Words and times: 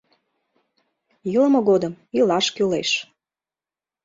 Илыме 1.33 1.59
годым 1.69 1.93
илаш 2.19 2.45
кӱлеш. 2.55 2.89